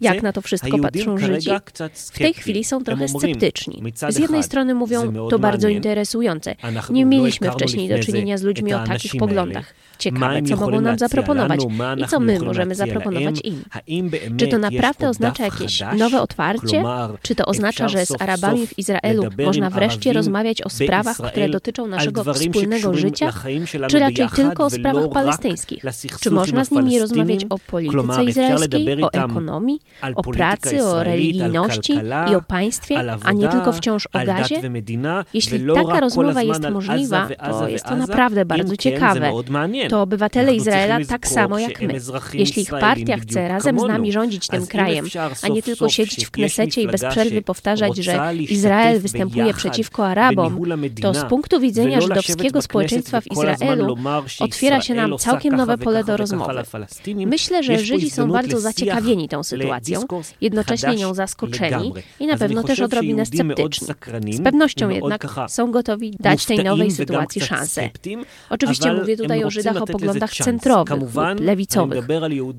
Jak 0.00 0.22
na 0.22 0.32
to 0.32 0.42
wszystko 0.42 0.78
patrzą 0.78 1.18
Żydzi? 1.18 1.50
W 1.94 2.18
tej 2.18 2.34
chwili 2.34 2.64
są 2.64 2.84
trochę 2.84 3.08
sceptyczni. 3.08 3.82
Z 4.08 4.18
jednej 4.18 4.42
strony 4.42 4.74
mówią, 4.74 5.28
to 5.30 5.38
bardzo 5.38 5.68
interesujące. 5.68 6.54
Nie 6.90 7.04
mieliśmy 7.04 7.50
wcześniej 7.50 7.88
do 7.88 7.98
czynienia 7.98 8.38
z 8.38 8.42
ludźmi 8.42 8.74
o 8.74 8.84
takich 8.84 9.12
poglądach. 9.18 9.74
Ciekawe, 9.98 10.42
co 10.42 10.56
mogą 10.56 10.80
nam 10.80 10.98
zaproponować 10.98 11.60
i 11.96 12.06
co 12.06 12.20
my 12.20 12.40
możemy 12.40 12.74
zaproponować 12.74 13.40
im. 13.44 13.62
Czy 14.36 14.48
to 14.48 14.58
naprawdę 14.58 15.08
oznacza 15.08 15.44
jakieś 15.44 15.82
nowe 15.98 16.20
otwarcie? 16.20 16.84
Czy 17.22 17.34
to 17.34 17.46
oznacza, 17.46 17.88
że 17.88 18.06
z 18.06 18.22
Arabami 18.22 18.66
w 18.66 18.78
Izraelu 18.78 19.24
można 19.44 19.70
wreszcie 19.70 20.12
rozmawiać 20.12 20.62
o 20.62 20.70
sprawach, 20.70 21.16
które 21.16 21.48
dotyczą 21.48 21.86
naszego 21.86 22.34
wspólnego 22.34 22.94
życia? 22.94 23.32
Czy 23.88 23.98
raczej 23.98 24.28
tylko 24.36 24.64
o 24.64 24.70
sprawach 24.70 25.08
palestyńskich? 25.08 25.84
Czy 26.20 26.30
można 26.30 26.64
z 26.64 26.70
nimi 26.70 26.98
rozmawiać 26.98 27.44
o 27.52 27.58
polityce 27.58 28.24
izraelskiej, 28.24 29.04
o 29.04 29.12
ekonomii, 29.12 29.80
o 30.14 30.22
pracy, 30.22 30.84
o 30.84 31.02
religijności 31.02 31.94
i 32.30 32.34
o 32.34 32.42
państwie, 32.42 33.16
a 33.24 33.32
nie 33.32 33.48
tylko 33.48 33.72
wciąż 33.72 34.06
o 34.06 34.24
gazie? 34.24 34.60
Jeśli 35.34 35.66
taka 35.74 36.00
rozmowa 36.00 36.42
jest 36.42 36.70
możliwa, 36.70 37.28
to 37.50 37.68
jest 37.68 37.84
to 37.84 37.96
naprawdę 37.96 38.44
bardzo 38.44 38.76
ciekawe 38.76 39.32
to 39.88 40.02
obywatele 40.02 40.54
Izraela 40.54 40.98
tak 41.08 41.28
samo 41.28 41.58
jak 41.58 41.80
my. 41.80 41.94
Jeśli 42.34 42.62
ich 42.62 42.70
partia 42.70 43.16
chce 43.16 43.48
razem 43.48 43.78
z 43.80 43.82
nami 43.82 44.12
rządzić 44.12 44.46
tym 44.46 44.66
krajem, 44.66 45.06
a 45.42 45.48
nie 45.48 45.62
tylko 45.62 45.88
siedzieć 45.88 46.26
w 46.26 46.30
Knesecie 46.30 46.82
i 46.82 46.86
bez 46.86 47.04
przerwy 47.04 47.42
powtarzać, 47.42 47.96
że 47.96 48.34
Izrael 48.34 49.00
występuje 49.00 49.54
przeciwko 49.54 50.06
Arabom, 50.06 50.60
to 51.02 51.14
z 51.14 51.24
punktu 51.24 51.60
widzenia 51.60 52.00
żydowskiego 52.00 52.62
społeczeństwa 52.62 53.20
w 53.20 53.26
Izraelu 53.26 53.96
otwiera 54.40 54.80
się 54.80 54.94
nam 54.94 55.18
całkiem 55.18 55.56
nowe 55.56 55.78
pole 55.78 56.04
do 56.04 56.16
rozmowy. 56.16 56.62
Myślę, 57.32 57.62
że 57.62 57.78
Żydzi 57.78 58.10
są 58.10 58.28
bardzo 58.28 58.60
zaciekawieni 58.60 59.28
tą 59.28 59.42
sytuacją, 59.42 60.00
jednocześnie 60.40 60.96
nią 60.96 61.14
zaskoczeni 61.14 61.92
i 62.20 62.26
na 62.26 62.36
pewno 62.36 62.62
też 62.62 62.80
odrobinę 62.80 63.26
sceptyczni. 63.26 63.88
Z 64.30 64.42
pewnością 64.42 64.88
jednak 64.88 65.26
są 65.48 65.70
gotowi 65.70 66.16
dać 66.20 66.46
tej 66.46 66.64
nowej 66.64 66.90
sytuacji 66.90 67.40
szansę. 67.40 67.90
Oczywiście 68.50 68.92
mówię 68.92 69.16
tutaj 69.16 69.44
o 69.44 69.50
Żydach 69.50 69.82
o 69.82 69.86
poglądach 69.86 70.32
centrowych 70.32 71.00
lub 71.00 71.40
lewicowych. 71.40 72.06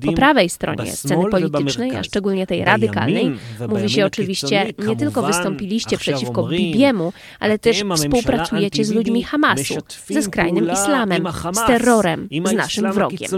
Po 0.06 0.12
prawej 0.12 0.50
stronie 0.50 0.92
sceny 0.92 1.24
politycznej, 1.30 1.96
a 1.96 2.02
szczególnie 2.02 2.46
tej 2.46 2.64
radykalnej, 2.64 3.36
mówi 3.68 3.90
się 3.90 4.06
oczywiście, 4.06 4.72
nie 4.78 4.96
tylko 4.96 5.22
wystąpiliście 5.22 5.98
przeciwko 5.98 6.48
Bibiemu, 6.48 7.12
ale 7.40 7.58
też 7.58 7.84
współpracujecie 7.96 8.84
z 8.84 8.92
ludźmi 8.92 9.22
Hamasu, 9.22 9.74
ze 10.10 10.22
skrajnym 10.22 10.72
islamem, 10.72 11.26
z 11.52 11.66
terrorem, 11.66 12.28
z 12.44 12.52
naszym 12.52 12.92
wrogiem. 12.92 13.30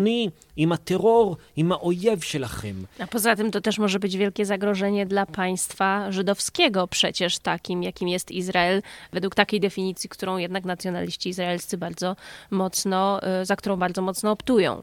A 2.99 3.07
poza 3.07 3.37
tym 3.37 3.51
to 3.51 3.61
też 3.61 3.79
może 3.79 3.99
być 3.99 4.17
wielkie 4.17 4.47
zagrożenie 4.47 5.07
dla 5.07 5.27
państwa 5.27 6.13
żydowskiego, 6.13 6.87
przecież 6.89 7.39
takim, 7.39 7.83
jakim 7.83 8.09
jest 8.09 8.31
Izrael, 8.31 8.83
według 9.13 9.35
takiej 9.35 9.61
definicji, 9.61 10.09
którą 10.09 10.37
jednak 10.37 10.65
nacjonaliści 10.65 11.29
izraelscy 11.29 11.79
bardzo 11.79 12.17
mocno, 12.51 13.21
y, 13.43 13.45
za 13.45 13.57
którą 13.57 13.77
bardzo 13.77 14.03
mocno 14.03 14.31
optują. 14.31 14.83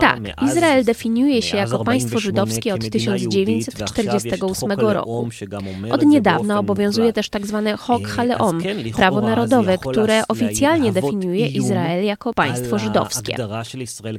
Tak, 0.00 0.20
Izrael 0.46 0.84
definiuje 0.84 1.42
się 1.42 1.56
jako 1.56 1.84
państwo 1.84 2.18
żydowskie 2.18 2.74
od 2.74 2.90
1948 2.90 4.70
roku. 4.72 5.28
Od 5.90 6.02
niedawna 6.02 6.58
obowiązuje 6.58 7.12
też 7.12 7.28
tzw. 7.28 7.74
Hok 7.78 8.06
Haleom, 8.06 8.62
prawo 8.96 9.20
narodowe, 9.20 9.78
które 9.78 10.22
oficjalnie 10.28 10.92
definiuje 10.92 11.46
Izrael 11.46 12.04
jako 12.04 12.34
państwo 12.34 12.78
żydowskie. 12.78 13.36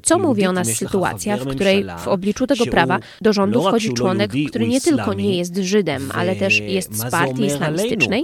Co 0.04 0.20
mówi 0.20 0.46
o 0.46 0.52
nas 0.52 0.68
sytuacja, 0.68 1.38
w 1.38 1.46
której 1.48 1.86
w 1.98 2.08
obliczu 2.08 2.48
tego 2.48 2.66
prawa 2.66 3.00
do 3.22 3.34
rządu 3.34 3.62
wchodzi 3.62 3.94
członek, 3.94 4.32
który 4.50 4.68
nie 4.68 4.82
tylko 4.82 5.14
nie 5.14 5.38
jest 5.38 5.58
Żydem, 5.58 6.12
ale 6.14 6.36
też 6.36 6.60
jest 6.60 6.98
z 6.98 7.12
partii 7.12 7.46
islamistycznej? 7.46 8.24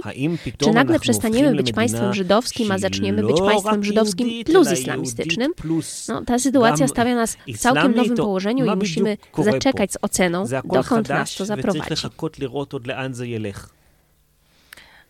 Czy 0.58 0.72
nagle 0.72 0.98
przestaniemy 0.98 1.54
być 1.54 1.72
państwem 1.72 2.14
żydowskim, 2.14 2.72
a 2.72 2.78
zaczniemy 2.78 3.22
być 3.22 3.40
państwem 3.40 3.84
żydowskim 3.84 4.44
plus 4.44 4.72
islamistycznym? 4.72 5.52
No, 6.08 6.24
ta 6.24 6.38
sytuacja 6.38 6.88
stawia 6.88 7.14
nas 7.14 7.36
w 7.54 7.58
całkiem 7.58 7.82
nowym 7.96 8.16
położeniu 8.24 8.64
i 8.64 8.76
musimy 8.76 9.16
zaczekać 9.44 9.92
z 9.92 9.96
oceną, 10.02 10.46
dokąd 10.64 11.08
nas 11.08 11.34
to 11.34 11.44
zaprowadzi. 11.46 11.78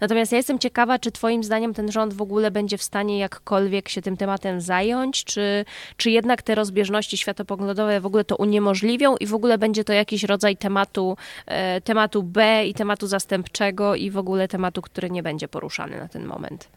Natomiast 0.00 0.32
ja 0.32 0.38
jestem 0.38 0.58
ciekawa, 0.58 0.98
czy 0.98 1.12
Twoim 1.12 1.44
zdaniem 1.44 1.74
ten 1.74 1.92
rząd 1.92 2.14
w 2.14 2.22
ogóle 2.22 2.50
będzie 2.50 2.78
w 2.78 2.82
stanie 2.82 3.18
jakkolwiek 3.18 3.88
się 3.88 4.02
tym 4.02 4.16
tematem 4.16 4.60
zająć, 4.60 5.24
czy, 5.24 5.64
czy 5.96 6.10
jednak 6.10 6.42
te 6.42 6.54
rozbieżności 6.54 7.16
światopoglądowe 7.16 8.00
w 8.00 8.06
ogóle 8.06 8.24
to 8.24 8.36
uniemożliwią 8.36 9.16
i 9.16 9.26
w 9.26 9.34
ogóle 9.34 9.58
będzie 9.58 9.84
to 9.84 9.92
jakiś 9.92 10.24
rodzaj 10.24 10.56
tematu, 10.56 11.16
e, 11.46 11.80
tematu 11.80 12.22
B 12.22 12.66
i 12.66 12.74
tematu 12.74 13.06
zastępczego 13.06 13.94
i 13.94 14.10
w 14.10 14.18
ogóle 14.18 14.48
tematu, 14.48 14.82
który 14.82 15.10
nie 15.10 15.22
będzie 15.22 15.48
poruszany 15.48 15.98
na 15.98 16.08
ten 16.08 16.24
moment. 16.24 16.68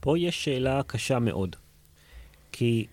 פה 0.00 0.18
יש 0.18 0.44
שאלה 0.44 0.82
קשה 0.82 1.18
מאוד, 1.18 1.56
כי 2.52 2.86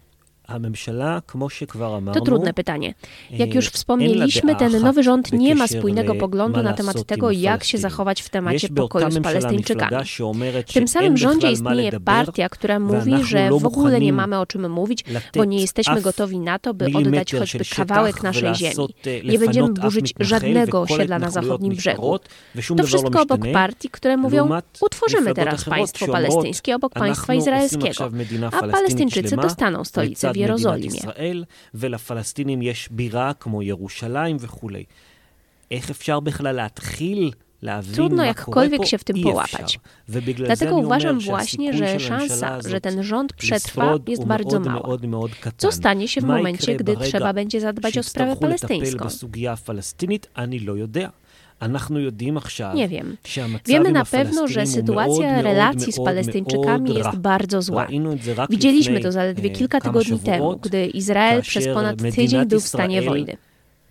to 2.14 2.20
trudne 2.20 2.54
pytanie. 2.54 2.94
Jak 3.30 3.54
już 3.54 3.68
wspomnieliśmy, 3.68 4.56
ten 4.56 4.80
nowy 4.82 5.02
rząd 5.02 5.32
nie 5.32 5.54
ma 5.54 5.66
spójnego 5.66 6.14
poglądu 6.14 6.62
na 6.62 6.72
temat 6.72 7.04
tego, 7.06 7.30
jak 7.30 7.64
się 7.64 7.78
zachować 7.78 8.22
w 8.22 8.28
temacie 8.28 8.68
pokoju 8.68 9.10
z 9.10 9.20
Palestyńczykami. 9.22 9.96
W 10.66 10.72
tym 10.72 10.88
samym 10.88 11.16
rządzie 11.16 11.52
istnieje 11.52 12.00
partia, 12.00 12.48
która 12.48 12.80
mówi, 12.80 13.24
że 13.24 13.50
w 13.50 13.66
ogóle 13.66 14.00
nie 14.00 14.12
mamy 14.12 14.38
o 14.38 14.46
czym 14.46 14.70
mówić, 14.70 15.04
bo 15.36 15.44
nie 15.44 15.60
jesteśmy 15.60 16.02
gotowi 16.02 16.40
na 16.40 16.58
to, 16.58 16.74
by 16.74 16.86
oddać 16.94 17.32
choćby 17.34 17.64
kawałek 17.76 18.22
naszej 18.22 18.54
ziemi. 18.54 18.94
Nie 19.24 19.38
będziemy 19.38 19.72
burzyć 19.72 20.14
żadnego 20.20 20.80
osiedla 20.80 21.18
na 21.18 21.30
zachodnim 21.30 21.74
brzegu. 21.74 22.18
To 22.76 22.84
wszystko 22.84 23.22
obok 23.22 23.40
partii, 23.52 23.90
które 23.90 24.16
mówią, 24.16 24.48
utworzymy 24.80 25.34
teraz 25.34 25.64
państwo 25.64 26.06
palestyńskie 26.06 26.76
obok 26.76 26.92
państwa 26.92 27.34
izraelskiego, 27.34 28.10
a 28.52 28.68
Palestyńczycy 28.68 29.36
dostaną 29.36 29.84
stolicę 29.84 30.32
Jerozolimie. 30.39 31.07
ולפלסטינים 31.73 32.61
יש 32.61 32.89
בירה 32.91 33.33
כמו 33.33 33.61
ירושלים 33.61 34.37
וכולי. 34.39 34.83
איך 35.71 35.89
אפשר 35.89 36.19
בכלל 36.19 36.55
להתחיל 36.55 37.31
Trudno 37.93 38.23
jakkolwiek 38.23 38.85
się 38.85 38.97
w 38.97 39.03
tym 39.03 39.21
połapać. 39.23 39.79
Dlatego 40.35 40.77
uważam 40.77 41.19
właśnie, 41.19 41.73
że 41.73 41.99
szansa, 41.99 42.61
że 42.61 42.81
ten 42.81 43.03
rząd 43.03 43.33
przetrwa, 43.33 43.95
jest 44.07 44.25
bardzo 44.25 44.59
mała. 44.59 44.97
Co 45.57 45.71
stanie 45.71 46.07
się 46.07 46.21
w 46.21 46.23
momencie, 46.23 46.75
gdy 46.75 46.97
trzeba 46.97 47.33
będzie 47.33 47.61
zadbać 47.61 47.97
o 47.97 48.03
sprawę 48.03 48.35
palestyńską? 48.35 49.07
אנחנו 51.61 51.99
יודעים 51.99 52.37
עכשיו 52.37 52.71
Nie 52.75 52.87
wiem. 52.87 53.15
שהמצב 53.23 53.71
Wiemy 53.71 53.87
עם 53.87 53.93
na 53.95 54.05
pewno, 54.05 54.47
że 54.47 54.61
הפלסטינים 54.61 54.85
הוא 54.87 54.95
מאוד 54.95 55.07
sytuacja 55.15 55.31
מאוד 55.31 55.45
relacji 55.45 55.91
z 55.91 55.97
מאוד 55.97 56.07
Palestyńczykami 56.07 56.89
מאוד 56.89 56.97
jest 56.97 57.09
רע. 57.09 57.21
bardzo 57.21 57.61
zła. 57.61 57.85
ראינו 57.85 58.13
את 58.13 58.23
זה 58.23 58.33
רק 58.33 58.49
Widzieliśmy 58.49 58.91
לפני 58.99 59.03
to 59.03 59.11
zaledwie 59.11 59.49
אה, 59.49 59.55
kilka 59.57 59.79
כמה 59.79 59.93
tygodni 59.93 60.19
temu, 60.19 60.35
שבועות, 60.37 60.61
gdy 60.67 60.89
Izrael 60.93 61.41
przez 61.41 61.63
כאשר 61.63 61.73
ponad 61.73 62.01
מדינת 62.01 62.15
tydzień 62.15 62.45
był 62.45 62.59
w 62.59 62.67
stanie 62.67 62.99
ישראל 62.99 63.09
wojny. 63.09 63.35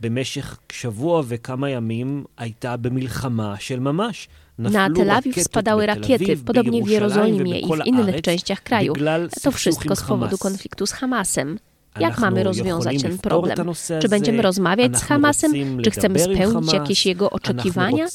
במשך 0.00 0.58
שבוע 0.73 1.23
וכמה 1.28 1.70
ימים 1.70 2.25
הייתה 2.38 2.76
במלחמה 2.76 3.54
של 3.58 3.80
ממש. 3.80 4.28
Na 4.58 4.88
נפלו 4.88 4.94
Tel 4.96 5.08
Awiw 5.11 5.28
רקטות 5.28 5.44
spadały 5.44 5.87
בתל 5.87 5.92
rakiety, 6.00 6.14
אביב, 6.25 6.42
podobnie 6.46 6.82
w 6.82 6.87
בירושלים 6.87 7.34
Jerozolimie 7.34 7.58
i 7.61 7.64
ובכל 7.64 7.82
w 7.82 7.87
innych 7.87 8.14
הארץ, 8.14 8.25
częściach 8.25 8.62
kraju. 8.62 8.92
בגלל 8.92 9.26
To 9.28 9.40
סכסוך 9.40 9.56
wszystko 9.56 9.88
עם 9.88 9.94
z 9.94 10.02
powodu 10.02 10.37
חמאס. 10.37 10.42
konfliktu 10.42 10.87
z 10.87 10.92
Hamasem. 10.92 11.58
Jak 12.00 12.19
mamy 12.19 12.43
rozwiązać 12.43 13.01
ten 13.01 13.17
problem? 13.17 13.58
Czy 14.01 14.10
będziemy 14.10 14.41
rozmawiać 14.41 14.98
z 14.98 15.03
Hamasem? 15.03 15.51
Czy 15.84 15.91
chcemy 15.91 16.19
spełnić 16.19 16.74
jakieś 16.74 17.05
jego 17.05 17.29
oczekiwania? 17.29 18.05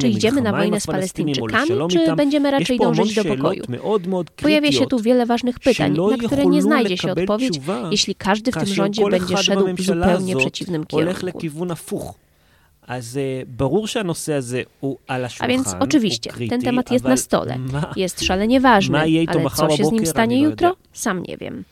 Czy 0.00 0.08
idziemy 0.08 0.42
na 0.42 0.52
wojnę 0.52 0.80
z 0.80 0.86
Palestyńczykami, 0.86 1.70
czy 1.90 2.16
będziemy 2.16 2.50
raczej 2.50 2.78
dążyć 2.78 3.14
do 3.14 3.24
pokoju? 3.24 3.62
Pojawia 4.42 4.72
się 4.72 4.86
tu 4.86 4.98
wiele 5.00 5.26
ważnych 5.26 5.60
pytań, 5.60 5.96
na 6.10 6.26
które 6.26 6.46
nie 6.46 6.62
znajdzie 6.62 6.96
się 6.96 7.12
odpowiedź, 7.12 7.60
jeśli 7.90 8.14
każdy 8.14 8.52
w 8.52 8.54
tym 8.54 8.66
rządzie 8.66 9.02
będzie 9.10 9.36
szedł 9.36 9.66
w 9.74 9.80
zupełnie 9.80 10.36
przeciwnym 10.36 10.86
kierunku. 10.86 11.38
לכיוון 12.87 12.87
הפוך. 12.87 12.87
אז 12.87 13.17
אה, 13.17 13.41
ברור 13.47 13.87
שהנושא 13.87 14.33
הזה 14.33 14.61
הוא 14.79 14.97
על 15.07 15.23
A 15.23 15.25
השולחן, 15.25 15.47
więc 15.47 15.73
oczywiście, 15.79 16.29
הוא 16.29 16.35
קריטי, 16.37 16.55
ten 16.55 16.61
temat 16.61 16.91
jest 16.91 17.05
אבל 17.05 17.13
na 17.13 17.17
stole. 17.17 17.57
מה, 17.57 17.91
Jest 17.95 18.23
szalenie 18.23 18.61
ważny, 18.61 18.97
Ma 18.97 19.05
jej 19.05 19.27
to 19.27 19.33
ale 19.33 19.43
מחר 19.43 19.67
co 19.67 19.77
się 19.77 19.85
z 19.85 19.91
nim 19.91 20.03
בבוקר, 20.03 20.09
stanie 20.09 20.35
אני 20.35 20.43
לא 20.43 20.49
jutro? 20.49 20.67
יודע. 20.67 20.77
Sam 20.93 21.23
nie 21.23 21.37
wiem. 21.37 21.63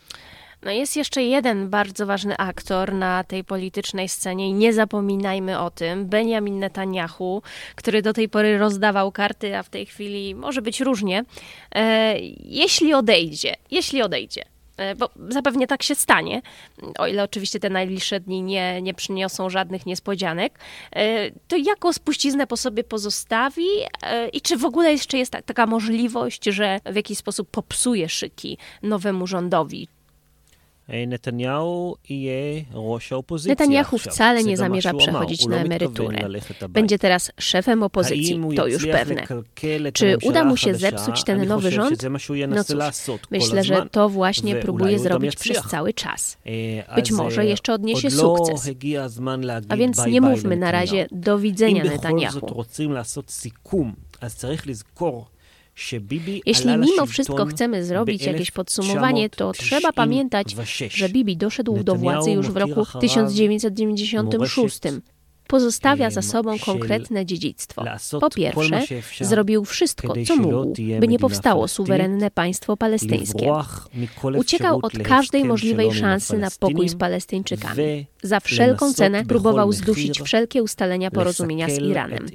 No 0.64 0.72
jest 0.72 0.96
jeszcze 0.98 1.24
jeden 1.24 1.70
bardzo 1.70 2.06
ważny 2.06 2.38
aktor 2.38 2.94
na 2.94 3.24
tej 3.24 3.44
politycznej 3.44 4.10
scenie 4.10 4.50
i 4.50 4.54
nie 4.54 4.74
zapominajmy 4.74 5.60
o 5.60 5.70
tym. 5.70 6.06
Benjamin 6.06 6.60
Netanyahu, 6.60 7.42
który 7.76 8.02
do 8.02 8.14
tej 8.14 8.30
pory 8.30 8.58
rozdawał 8.58 9.12
karty, 9.12 9.58
a 9.58 9.64
w 9.64 9.70
tej 9.70 9.86
chwili 9.86 10.36
może 10.36 10.62
być 10.62 10.82
różnie. 10.82 11.24
E, 11.76 12.16
jeśli 12.44 12.94
odejdzie, 12.94 13.56
jeśli 13.72 14.02
odejdzie, 14.02 14.42
e, 14.42 14.46
bo 14.99 15.11
zapewnie 15.29 15.67
tak 15.67 15.83
się 15.83 15.95
stanie, 15.95 16.43
o 16.99 17.07
ile 17.07 17.23
oczywiście 17.23 17.61
te 17.61 17.71
najbliższe 17.71 18.21
dni 18.21 18.43
nie, 18.43 18.83
nie 18.83 18.95
przyniosą 18.95 19.51
żadnych 19.51 19.87
niespodzianek, 19.87 20.59
e, 20.97 21.31
to 21.49 21.57
jaką 21.57 21.93
spuściznę 21.93 22.47
po 22.47 22.57
sobie 22.57 22.85
pozostawi 22.85 23.67
e, 24.03 24.29
i 24.29 24.41
czy 24.41 24.57
w 24.57 24.65
ogóle 24.65 24.93
jeszcze 24.93 25.19
jest 25.19 25.33
ta- 25.33 25.43
taka 25.43 25.67
możliwość, 25.67 26.45
że 26.45 26.81
w 26.87 26.97
jakiś 26.97 27.19
sposób 27.19 27.51
popsuje 27.51 28.09
szyki 28.09 28.59
nowemu 28.83 29.27
rządowi? 29.27 29.89
Netanyahu 33.49 33.99
wcale 33.99 34.45
nie 34.45 34.57
zamierza 34.57 34.95
przechodzić 34.95 35.47
na 35.47 35.57
emeryturę. 35.57 36.19
Będzie 36.69 36.99
teraz 36.99 37.33
szefem 37.41 37.83
opozycji, 37.83 38.41
to 38.57 38.67
już 38.67 38.83
pewne. 38.87 39.27
Czy 39.93 40.17
uda 40.25 40.45
mu 40.45 40.57
się 40.57 40.75
zepsuć 40.75 41.25
ten 41.25 41.47
nowy 41.49 41.71
rząd? 41.71 42.03
No 42.49 42.65
cóż, 42.65 42.77
myślę, 43.31 43.65
że 43.65 43.87
to 43.91 44.09
właśnie 44.09 44.55
próbuje 44.63 44.99
zrobić 44.99 45.37
przez 45.37 45.57
cały 45.71 45.93
czas. 45.95 46.37
Być 46.97 47.11
może 47.13 47.47
jeszcze 47.47 47.73
odniesie 47.73 48.11
sukces. 48.37 48.71
A 49.69 49.77
więc 49.77 50.07
nie 50.07 50.21
mówmy 50.21 50.57
na 50.57 50.71
razie 50.73 51.07
do 51.13 51.39
widzenia 51.39 51.83
Netanyahu. 51.93 52.47
Jeśli 56.47 56.79
mimo 56.79 57.07
wszystko 57.07 57.47
chcemy 57.47 57.85
zrobić 57.85 58.23
jakieś 58.23 58.51
podsumowanie, 58.51 59.31
to 59.31 59.53
trzeba 59.53 59.93
pamiętać, 59.93 60.57
że 60.91 61.09
Bibi 61.09 61.37
doszedł 61.37 61.85
do 61.85 61.95
władzy 61.95 62.31
już 62.31 62.51
w 62.51 62.57
roku 62.57 62.87
1996 63.01 64.81
pozostawia 65.47 66.11
za 66.11 66.23
sobą 66.23 66.59
konkretne 66.59 67.27
dziedzictwo. 67.27 67.85
Po 68.21 68.31
pierwsze, 68.31 68.83
zrobił 69.21 69.65
wszystko, 69.65 70.15
co 70.27 70.37
mógł, 70.37 70.75
by 71.01 71.09
nie 71.09 71.19
powstało 71.19 71.69
suwerenne 71.69 72.31
państwo 72.31 72.77
palestyńskie. 72.77 73.53
Uciekał 74.37 74.81
od 74.83 74.93
każdej 74.99 75.45
możliwej 75.45 75.93
szansy 75.93 76.39
na 76.39 76.49
pokój 76.61 76.89
z 76.89 76.95
Palestyńczykami. 76.95 78.07
Za 78.23 78.41
wszelką 78.41 78.93
cenę 78.93 79.25
próbował 79.25 79.73
zdusić 79.73 80.21
wszelkie 80.21 80.63
ustalenia 80.63 81.11
porozumienia 81.11 81.69
z 81.69 81.79
Iranem. 81.79 82.27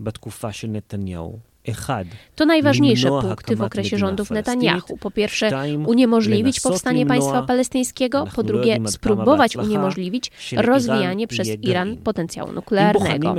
בתקופה 0.00 0.52
של 0.52 0.68
נתניהו. 0.68 1.38
אחד, 1.70 2.04
To 2.36 2.44
najważniejsze 2.46 3.08
למנוע 3.08 3.20
punkty 3.22 3.56
w 3.56 3.62
הקמת 3.62 3.72
okresie 3.72 3.96
מדינה 3.96 3.98
rządów 3.98 4.28
פלסטינית. 4.28 4.70
Netanyahu. 4.70 4.96
Po 5.00 5.10
pierwsze, 5.10 5.46
שתיים, 5.48 5.86
uniemożliwić 5.86 6.56
לנסות 6.56 6.72
powstanie 6.72 7.04
למנוע- 7.04 7.08
państwa 7.08 7.42
palestyńskiego. 7.42 8.18
אנחנו 8.18 8.42
Po 8.42 8.46
לא 8.46 8.48
drugie, 8.48 8.72
יודעים 8.74 8.86
עד 8.86 8.96
כמה 8.96 8.98
spróbować 8.98 9.56
בהצלחה 9.56 9.66
uniemożliwić 9.68 10.30
שלאיראן 10.38 10.66
rozwijanie 10.74 11.26
przez 11.26 11.46
יהיה 11.46 11.56
Iran 11.56 11.88
גרעין. 11.88 12.02
potencjału 12.04 12.48
אם 12.50 12.54
nuklearnego. 12.54 13.34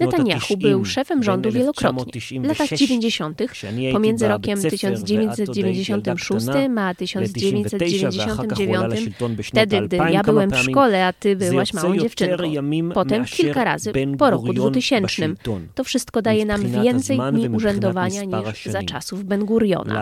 Netanyahu 0.00 0.56
był 0.56 0.84
szefem 0.84 1.22
rządu 1.22 1.50
wielokrotnie. 1.52 2.20
W 2.40 2.44
latach 2.44 2.68
90. 2.68 3.42
pomiędzy 3.92 4.28
rokiem 4.28 4.62
1996 4.62 6.46
a 6.76 6.94
1999, 6.94 8.94
wtedy 9.44 9.80
gdy 9.80 9.96
ja 9.96 10.22
byłem 10.22 10.50
w 10.50 10.58
szkole, 10.58 11.06
a 11.06 11.12
ty 11.12 11.36
byłaś 11.36 11.74
małą 11.74 11.96
dziewczynką. 11.98 12.44
Potem 12.94 13.24
kilka 13.24 13.64
razy 13.64 13.92
po 14.18 14.30
roku 14.30 14.52
2000. 14.52 15.34
To 15.74 15.84
wszystko 15.84 16.22
daje 16.22 16.46
nam 16.46 16.62
więcej 16.82 17.18
dni 17.32 17.48
urzędowania 17.48 18.24
niż 18.24 18.66
za 18.66 18.82
czasów 18.82 19.24
Ben 19.24 19.44
Guriona. 19.44 19.94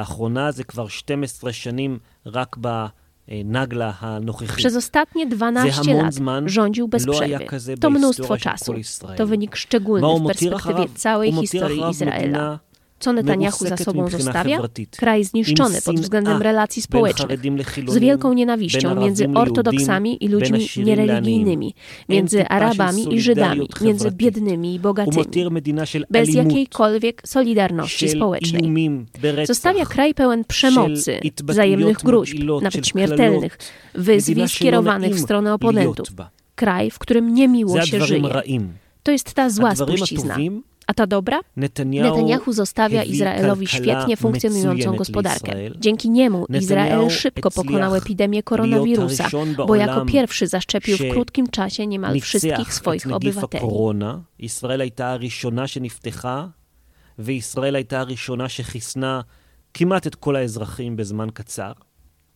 Przez 4.56 4.76
ostatnie 4.76 5.26
12 5.26 5.94
lat 5.94 6.14
rządził 6.46 6.88
bez 6.88 7.06
przerwy. 7.06 7.46
To 7.80 7.90
mnóstwo 7.90 8.36
czasu. 8.36 8.74
To 9.16 9.26
wynik 9.26 9.56
szczególny 9.56 10.06
w 10.20 10.26
perspektywie 10.26 10.86
całej 10.94 11.32
historii 11.32 11.82
Izraela. 11.90 12.58
Co 12.98 13.12
Netanyahu 13.12 13.66
za 13.66 13.76
sobą 13.76 14.08
zostawia? 14.08 14.61
Kraj 14.96 15.24
zniszczony 15.24 15.82
pod 15.82 16.00
względem 16.00 16.42
relacji 16.42 16.82
społecznych, 16.82 17.40
z 17.88 17.98
wielką 17.98 18.32
nienawiścią 18.32 18.94
między 18.94 19.28
ortodoksami 19.34 20.24
i 20.24 20.28
ludźmi 20.28 20.68
niereligijnymi, 20.76 21.74
między 22.08 22.48
Arabami 22.48 23.14
i 23.14 23.20
Żydami, 23.20 23.68
między 23.80 24.11
biednymi 24.11 24.74
i 24.74 24.80
bogatymi, 24.80 25.24
bez 26.11 26.34
jakiejkolwiek 26.34 27.22
solidarności 27.26 28.08
społecznej. 28.08 28.74
Zostawia 29.44 29.87
kraj 29.87 30.14
pełen 30.14 30.44
przemocy, 30.44 31.20
wzajemnych 31.44 31.98
gruźb, 31.98 32.38
nawet 32.62 32.87
śmiertelnych, 32.87 33.58
wyzwisk 33.94 34.54
skierowanych 34.54 35.14
w 35.14 35.20
stronę 35.20 35.54
oponentów. 35.54 36.08
Kraj, 36.54 36.90
w 36.90 36.98
którym 36.98 37.34
niemiło 37.34 37.82
się 37.82 38.00
żyje. 38.00 38.22
To 39.02 39.12
jest 39.12 39.34
ta 39.34 39.50
zła 39.50 39.74
spuścizna. 39.76 40.37
הטובים, 40.88 40.88
A 40.88 40.93
ta 40.93 41.05
dobra? 41.07 41.38
נתניהו 41.57 42.15
Netanyahu 42.15 42.53
zostawia 42.53 42.99
הביא 43.01 43.13
Izraelowi 43.13 43.65
כלכלה 43.65 44.01
świetnie 44.05 44.17
funkcjonującą 44.17 44.73
מצוינת 44.91 44.97
gospodarkę. 44.97 45.51
לישראל. 45.53 45.73
Dzięki 45.79 46.09
niemu 46.09 46.45
Izrael 46.49 46.97
Netanyahu 46.97 47.09
szybko 47.09 47.51
pokonał 47.51 47.95
הצליח 47.95 48.03
epidemię 48.03 48.43
koronawirusa, 48.43 49.23
להיות 49.23 49.31
הראשון 49.31 49.55
bo 49.55 49.75
jako 49.75 49.91
בעולם 49.95 50.07
pierwszy 50.07 50.47
zaszczepił 50.47 50.97
w 50.97 50.99
ש- 50.99 51.12
krótkim 51.13 51.47
czasie 51.47 51.88
niemal 51.88 52.19
wszystkich 52.19 52.57
ניצח 52.57 52.69
את 52.69 52.83
swoich 52.83 53.05
נגיף 53.07 53.38
obywateli. 53.38 53.57
הקורונה. 53.57 54.19
ישראל 54.39 54.81
הייתה 54.81 55.12
הראשונה 55.12 55.67
שנפתחה, 55.67 56.47
וישראל 57.19 57.75
הייתה 57.75 57.99
הראשונה 57.99 58.49
שחיסנה 58.49 59.21
כמעט 59.73 60.07
את 60.07 60.15
כל 60.15 60.36
האזרחים 60.36 60.95
בזמן 60.95 61.27
קצר. 61.33 61.71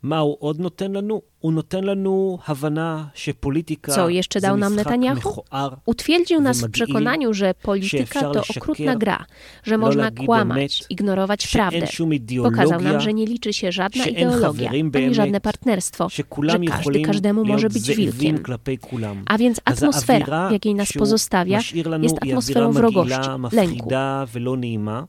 מה 0.04 0.19
הוא 0.19 0.38
עוד 0.39 0.60
נותן 0.60 0.91
לנו? 0.91 1.21
הוא 1.39 1.54
נותן 1.54 1.84
לנו 1.84 2.38
הבנה 2.47 3.06
שפוליטיקה 3.13 3.91
Co 3.95 4.10
jeszcze 4.10 4.39
זה 4.39 4.47
dał 4.47 4.58
nam 4.58 4.73
משחק 4.73 4.88
Netanyahu? 4.88 5.17
מכוער. 5.17 5.73
Utwierdził 5.86 6.41
nas 6.41 6.58
w 6.58 6.62
wymagili, 6.62 6.71
przekonaniu, 6.71 7.34
że 7.34 7.54
polityka 7.62 7.97
שאפשר 7.97 8.32
to 8.34 8.39
לשקר, 8.39 8.60
okrutna 8.62 8.95
gra, 8.95 9.26
że 9.63 9.78
לא 9.78 9.78
można 9.78 10.04
להגיד 10.04 10.26
kłamać, 10.26 10.82
אמת, 10.82 10.91
ignorować 10.91 11.47
prawdę. 11.47 11.80
שאין 11.80 11.86
שום 11.88 12.10
Pokazał 12.43 12.80
nam, 12.80 12.82
אידיאולוגיה, 12.82 13.00
że 13.00 13.13
nie 13.13 13.26
liczy 13.26 13.54
się 13.54 13.71
żadna 13.71 14.04
שאין 14.04 14.30
ideologia, 14.30 14.69
חברים 14.69 14.86
ani 14.86 14.91
באמת, 14.91 15.15
żadne 15.15 15.39
partnerstwo, 15.41 16.10
że 16.10 16.15
שכולם 16.15 16.65
każdy 16.65 16.80
יכולים 16.80 17.06
każdemu 17.06 17.45
może 17.45 17.67
להיות 17.67 17.73
być 17.73 17.82
זאבים 17.82 18.10
wilkiem. 18.10 18.43
כלפי 18.43 18.78
כולם. 18.78 19.23
A 19.30 19.38
więc 19.38 19.62
אז 19.65 19.84
atmosfera, 19.84 20.26
האווירה 20.30 20.50
w 20.50 20.52
jakiej 20.52 20.76
nas 20.76 20.88
שהוא 20.88 21.06
pozostawia, 21.06 21.60
משאיר 21.60 21.88
לנו 21.88 22.04
jest 22.04 22.17
היא 22.23 22.34
atmosferą 22.34 22.65
אווירה 22.65 22.89
wrogości, 22.89 23.38
מגעילה, 23.39 24.26
lęku. 24.26 25.08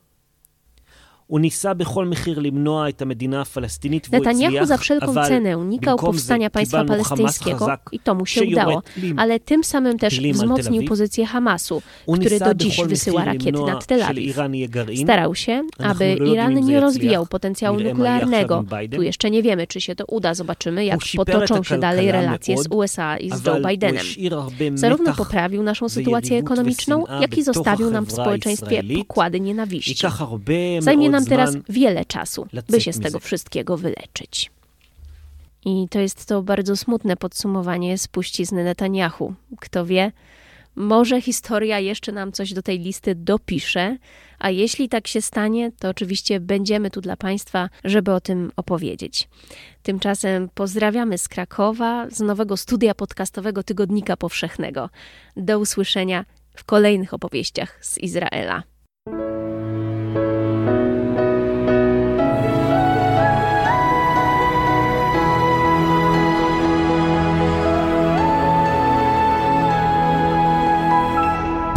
מפחידה 1.23 1.23
ולא 1.23 1.23
נעימה. 1.23 1.23
הוא 1.29 1.39
ניסה 1.39 1.73
בכל 1.73 2.05
מחיר 2.05 2.39
למנוע 2.39 2.89
את 2.89 3.01
המדינה 3.01 3.41
הפלסטינית, 3.41 4.07
והוא 4.11 4.25
Netanyahu 4.25 4.63
הצליח, 4.63 4.63
za 4.63 4.77
wszelką 4.77 5.11
אבל 5.11 5.27
cenę 5.27 5.57
unikał 5.57 5.97
במקום 5.97 6.17
זה 6.17 6.33
powstania 6.33 6.49
państwa 6.49 6.81
קיבלנו 6.81 7.03
חמאס 7.03 7.19
palestyńskiego 7.19 7.65
חזק 7.65 7.89
i 7.91 7.99
to 7.99 8.15
mu 8.15 8.25
się 8.25 8.41
שיורה 8.41 8.63
udało, 8.63 8.81
טילים. 8.95 9.19
ale 9.19 9.39
tym 9.39 9.63
samym 9.63 9.97
też 9.97 10.15
טילים 10.15 10.35
על 10.35 10.39
תל 10.39 10.45
wzmocnił 10.45 10.81
אביב. 10.81 10.89
pozycję 10.89 11.25
Hamasu, 11.25 11.81
הוא 12.05 12.17
który 12.17 12.35
ניסה 12.35 12.53
do 12.53 12.53
dziś 12.53 12.77
בכל 12.77 12.87
wysyła 12.87 13.21
מחיר 13.21 13.33
rakiety 13.33 13.57
למנוע 13.57 13.73
nad 13.73 13.85
Tel 13.85 14.01
Aviv. 14.01 14.13
שלאיראן 14.13 14.53
יהיה 14.53 14.67
גרעין. 14.67 15.07
Starał 15.07 15.35
się, 15.35 15.61
אנחנו 15.79 15.91
aby 15.91 16.15
לא 16.19 16.25
יודעים 16.25 16.33
Iran 16.35 16.51
אם 16.51 16.55
זה 16.55 16.61
nie 16.61 16.73
יצליח. 16.73 16.83
rozwijał 16.83 17.25
potencjału 17.25 17.77
נראה 17.77 17.93
מה 17.93 18.05
יהיה 18.05 18.17
עכשיו 18.17 18.29
nuklearnego. 18.29 18.57
עם 18.57 18.65
ביידן. 18.69 18.97
Tu 18.97 19.03
jeszcze 19.03 19.29
nie 19.29 19.43
wiemy, 19.43 19.67
czy 19.67 19.81
się 19.81 19.95
to 19.95 20.05
uda. 20.05 20.33
Zobaczymy, 20.33 20.85
jak 20.85 20.99
הוא 20.99 21.05
שיפר 21.05 21.21
את 21.21 21.27
potoczą 21.27 21.63
się 21.63 21.77
dalej 21.77 22.09
הכלכלה 22.09 22.21
relacje 22.21 22.57
z 22.57 22.67
מאוד, 22.67 22.73
USA 22.73 23.17
i 23.19 23.29
z 23.29 23.33
אבל 23.33 23.51
Joe 23.51 23.57
הוא 23.57 23.67
Bidenem. 23.67 24.01
השאיר 24.01 24.35
הרבה 24.35 24.65
Zarówno 24.75 25.09
מתח 25.09 25.17
poprawił 25.17 25.63
naszą 25.63 25.89
sytuację 25.89 26.29
ויריבות 26.31 26.51
ekonomiczną, 26.51 27.03
ושנאה 27.03 27.21
jak 27.21 27.37
i 27.37 27.41
בתוך 27.41 27.55
zostawił 27.55 27.91
nam 27.91 28.05
w 28.05 28.07
החברה 28.07 28.23
społeczeństwie 28.23 28.77
הישראלית. 28.77 29.07
pokłady 29.07 29.39
nienawiści. 29.39 29.91
ייקח 29.91 30.21
הרבה 30.21 30.53
Zajmie 30.81 31.09
מאוד 31.09 31.12
nam 31.14 31.26
teraz 31.26 31.56
wiele 31.68 32.04
czasu, 32.04 32.46
by 32.68 32.80
się 32.80 32.92
z 32.92 33.00
tego 33.00 33.20
wszystkiego 33.20 33.76
wyleczyć. 33.76 34.50
I 35.64 35.88
to 35.90 35.98
jest 35.98 36.26
to 36.26 36.42
bardzo 36.42 36.76
smutne 36.76 37.16
podsumowanie 37.16 37.98
spuścizny 37.98 38.64
Netanyahu. 38.64 39.34
Kto 39.60 39.86
wie, 39.86 40.12
może 40.76 41.20
historia 41.20 41.78
jeszcze 41.80 42.12
nam 42.12 42.32
coś 42.32 42.52
do 42.52 42.62
tej 42.62 42.78
listy 42.78 43.14
dopisze, 43.14 43.96
a 44.38 44.50
jeśli 44.50 44.88
tak 44.88 45.06
się 45.06 45.22
stanie, 45.22 45.72
to 45.78 45.88
oczywiście 45.88 46.40
będziemy 46.40 46.90
tu 46.90 47.00
dla 47.00 47.16
Państwa, 47.16 47.68
żeby 47.84 48.12
o 48.12 48.20
tym 48.20 48.52
opowiedzieć. 48.56 49.28
Tymczasem 49.82 50.48
pozdrawiamy 50.54 51.18
z 51.18 51.28
Krakowa, 51.28 52.10
z 52.10 52.20
nowego 52.20 52.56
studia 52.56 52.94
podcastowego 52.94 53.62
Tygodnika 53.62 54.16
Powszechnego. 54.16 54.90
Do 55.36 55.58
usłyszenia 55.58 56.24
w 56.56 56.64
kolejnych 56.64 57.14
opowieściach 57.14 57.78
z 57.80 57.98
Izraela. 57.98 58.62